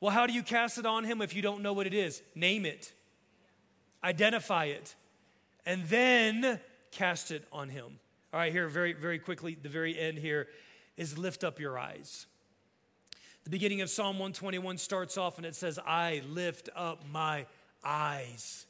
[0.00, 2.22] Well, how do you cast it on him if you don't know what it is?
[2.34, 2.92] Name it,
[4.04, 4.94] identify it
[5.66, 6.60] and then
[6.92, 7.98] cast it on him.
[8.32, 10.46] All right, here, very, very quickly, the very end here
[10.96, 12.26] is lift up your eyes.
[13.44, 17.46] The beginning of Psalm 121 starts off and it says, I lift up my
[17.84, 18.66] eyes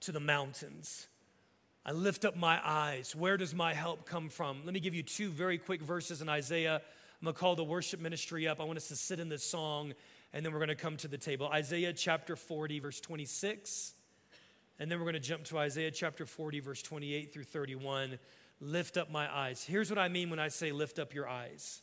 [0.00, 1.08] to the mountains.
[1.84, 3.14] I lift up my eyes.
[3.14, 4.62] Where does my help come from?
[4.64, 6.76] Let me give you two very quick verses in Isaiah.
[6.76, 8.60] I'm going to call the worship ministry up.
[8.60, 9.92] I want us to sit in this song
[10.32, 11.48] and then we're going to come to the table.
[11.48, 13.94] Isaiah chapter 40, verse 26.
[14.78, 18.18] And then we're going to jump to Isaiah chapter 40, verse 28 through 31.
[18.60, 19.64] Lift up my eyes.
[19.64, 21.80] Here's what I mean when I say lift up your eyes.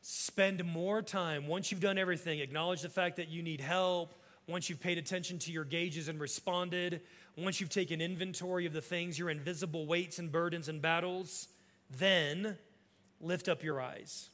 [0.00, 4.14] Spend more time, once you've done everything, acknowledge the fact that you need help,
[4.46, 7.00] once you've paid attention to your gauges and responded,
[7.36, 11.48] once you've taken inventory of the things, your invisible weights and burdens and battles,
[11.90, 12.56] then
[13.20, 14.30] lift up your eyes.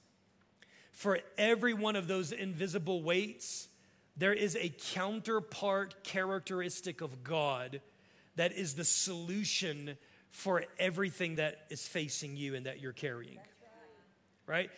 [0.91, 3.69] For every one of those invisible weights,
[4.17, 7.81] there is a counterpart characteristic of God
[8.37, 9.97] that is the solution
[10.31, 13.39] for everything that is facing you and that you're carrying.
[14.47, 14.71] Right?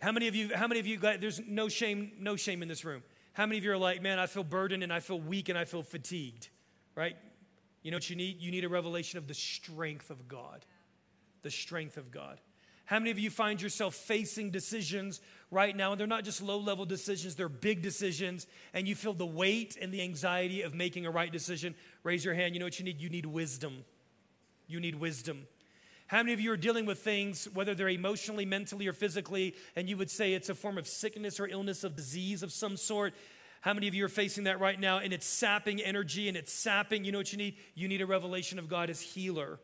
[0.00, 2.84] How many of you, how many of you there's no shame, no shame in this
[2.84, 3.02] room.
[3.34, 5.56] How many of you are like, man, I feel burdened and I feel weak and
[5.56, 6.48] I feel fatigued,
[6.94, 7.16] right?
[7.82, 8.40] You know what you need?
[8.40, 10.64] You need a revelation of the strength of God.
[11.42, 12.40] The strength of God.
[12.84, 15.20] How many of you find yourself facing decisions
[15.50, 15.92] right now?
[15.92, 19.78] And they're not just low level decisions, they're big decisions, and you feel the weight
[19.80, 21.74] and the anxiety of making a right decision?
[22.02, 22.54] Raise your hand.
[22.54, 23.00] You know what you need?
[23.00, 23.84] You need wisdom.
[24.66, 25.46] You need wisdom.
[26.08, 29.88] How many of you are dealing with things, whether they're emotionally, mentally, or physically, and
[29.88, 33.14] you would say it's a form of sickness or illness of disease of some sort?
[33.62, 36.52] How many of you are facing that right now and it's sapping energy and it's
[36.52, 37.04] sapping?
[37.04, 37.56] You know what you need?
[37.74, 39.58] You need a revelation of God as healer.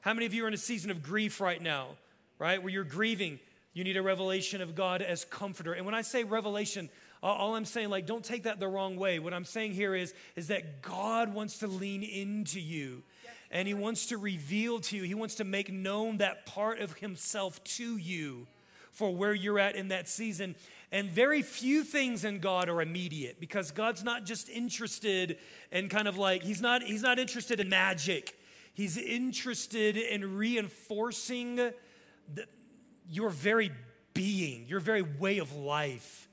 [0.00, 1.96] How many of you are in a season of grief right now,
[2.40, 2.60] right?
[2.60, 3.38] Where you're grieving.
[3.72, 5.74] You need a revelation of God as comforter.
[5.74, 6.88] And when I say revelation,
[7.22, 9.20] all I'm saying, like, don't take that the wrong way.
[9.20, 13.04] What I'm saying here is, is that God wants to lean into you
[13.52, 16.94] and He wants to reveal to you, He wants to make known that part of
[16.94, 18.46] Himself to you
[18.90, 20.56] for where you're at in that season.
[20.90, 25.38] And very few things in God are immediate because God's not just interested
[25.70, 28.34] in kind of like, He's not, he's not interested in magic.
[28.72, 31.72] He's interested in reinforcing
[32.34, 32.46] the,
[33.08, 33.70] your very
[34.14, 36.28] being, your very way of life,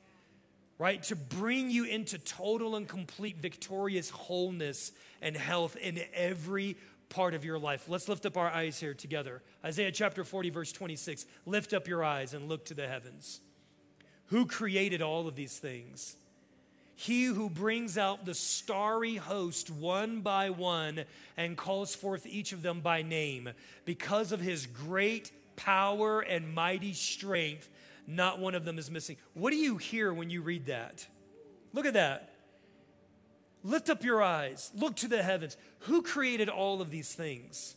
[0.78, 1.02] right?
[1.04, 4.92] To bring you into total and complete victorious wholeness
[5.22, 6.78] and health in every
[7.10, 7.86] part of your life.
[7.88, 9.42] Let's lift up our eyes here together.
[9.64, 11.26] Isaiah chapter 40, verse 26.
[11.46, 13.40] Lift up your eyes and look to the heavens.
[14.28, 16.16] Who created all of these things?
[16.96, 21.06] He who brings out the starry host one by one
[21.38, 23.50] and calls forth each of them by name.
[23.86, 27.70] Because of his great power and mighty strength,
[28.08, 29.18] not one of them is missing.
[29.34, 31.06] What do you hear when you read that?
[31.74, 32.34] Look at that.
[33.64, 35.58] Lift up your eyes, look to the heavens.
[35.80, 37.76] Who created all of these things?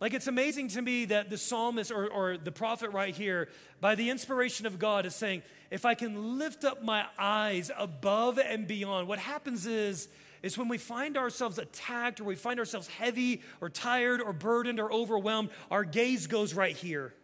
[0.00, 3.48] Like, it's amazing to me that the psalmist or, or, the prophet right here,
[3.80, 8.38] by the inspiration of God, is saying, if I can lift up my eyes above
[8.38, 10.08] and beyond, what happens is,
[10.44, 14.78] is when we find ourselves attacked or we find ourselves heavy or tired or burdened
[14.78, 17.14] or overwhelmed, our gaze goes right here,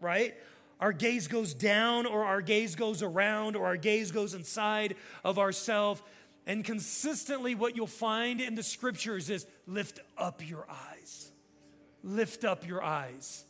[0.00, 0.36] right?
[0.78, 4.94] Our gaze goes down or our gaze goes around or our gaze goes inside
[5.24, 6.02] of ourselves.
[6.46, 11.32] And consistently, what you'll find in the scriptures is lift up your eyes.
[12.04, 13.44] Lift up your eyes.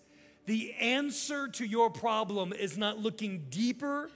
[0.46, 4.10] The answer to your problem is not looking deeper.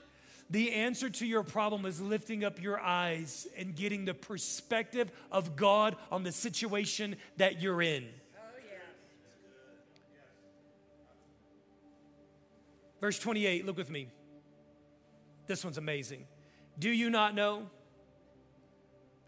[0.49, 5.55] The answer to your problem is lifting up your eyes and getting the perspective of
[5.55, 8.07] God on the situation that you're in.
[12.99, 14.07] Verse 28, look with me.
[15.45, 16.25] This one's amazing.
[16.79, 17.69] Do you not know?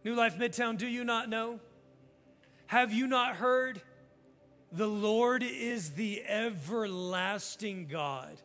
[0.04, 1.60] New Life Midtown, do you not know?
[2.68, 3.82] Have you not heard?
[4.72, 8.42] The Lord is the everlasting God.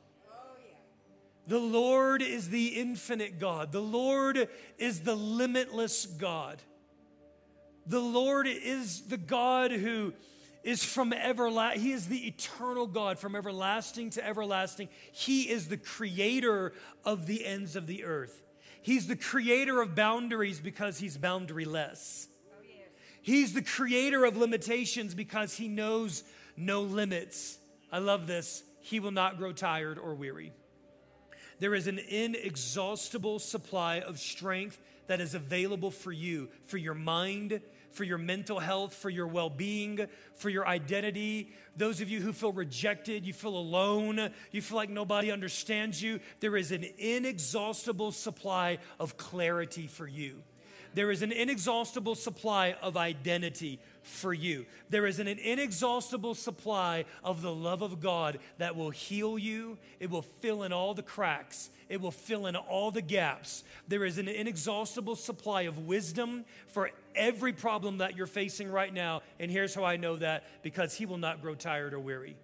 [1.47, 3.71] The Lord is the infinite God.
[3.71, 6.63] The Lord is the limitless God.
[7.87, 10.15] The Lord is the God who
[10.63, 11.83] is from everlasting.
[11.83, 14.89] He is the eternal God from everlasting to everlasting.
[15.13, 16.73] He is the creator
[17.05, 18.43] of the ends of the earth.
[18.81, 22.27] He's the creator of boundaries because he's boundaryless.
[23.21, 26.25] He's the creator of limitations because he knows
[26.57, 27.59] no limits.
[27.91, 28.63] I love this.
[28.81, 30.53] He will not grow tired or weary.
[31.61, 37.61] There is an inexhaustible supply of strength that is available for you, for your mind,
[37.93, 41.53] for your mental health, for your well being, for your identity.
[41.77, 46.21] Those of you who feel rejected, you feel alone, you feel like nobody understands you,
[46.41, 50.43] there is an inexhaustible supply of clarity for you.
[50.95, 54.67] there is an inexhaustible supply of identity for you.
[54.91, 60.11] There is an inexhaustible supply of the love of God that will heal you, it
[60.11, 63.65] will fill in all the cracks, it will fill in all the gaps.
[63.89, 69.23] There is an inexhaustible supply of wisdom for every problem that you're facing right now.
[69.41, 72.37] And here's how I know that because He will not grow tired or weary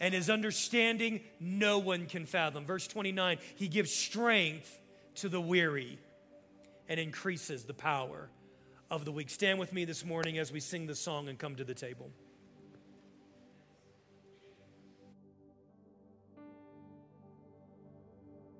[0.00, 2.66] and his understanding no one can fathom.
[2.66, 4.80] Verse 29 He gives strength
[5.16, 5.98] to the weary
[6.88, 8.28] and increases the power
[8.90, 9.30] of the weak.
[9.30, 12.10] Stand with me this morning as we sing the song and come to the table.